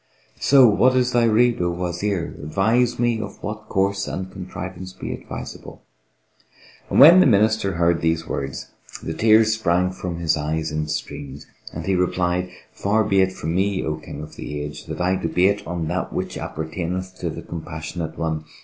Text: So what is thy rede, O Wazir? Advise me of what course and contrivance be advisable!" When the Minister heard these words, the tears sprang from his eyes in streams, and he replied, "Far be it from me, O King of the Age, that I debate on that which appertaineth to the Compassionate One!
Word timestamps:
So 0.39 0.65
what 0.67 0.95
is 0.95 1.11
thy 1.11 1.25
rede, 1.25 1.61
O 1.61 1.69
Wazir? 1.69 2.33
Advise 2.41 2.97
me 2.97 3.21
of 3.21 3.37
what 3.43 3.69
course 3.69 4.07
and 4.07 4.31
contrivance 4.31 4.93
be 4.93 5.13
advisable!" 5.13 5.83
When 6.89 7.19
the 7.19 7.27
Minister 7.27 7.73
heard 7.73 8.01
these 8.01 8.27
words, 8.27 8.71
the 9.03 9.13
tears 9.13 9.53
sprang 9.53 9.91
from 9.91 10.17
his 10.17 10.35
eyes 10.35 10.71
in 10.71 10.87
streams, 10.87 11.45
and 11.71 11.85
he 11.85 11.93
replied, 11.95 12.49
"Far 12.71 13.03
be 13.03 13.21
it 13.21 13.31
from 13.31 13.53
me, 13.53 13.83
O 13.85 13.97
King 13.97 14.23
of 14.23 14.37
the 14.37 14.59
Age, 14.59 14.87
that 14.87 14.99
I 15.01 15.15
debate 15.17 15.67
on 15.67 15.87
that 15.89 16.11
which 16.11 16.35
appertaineth 16.35 17.19
to 17.19 17.29
the 17.29 17.43
Compassionate 17.43 18.17
One! 18.17 18.45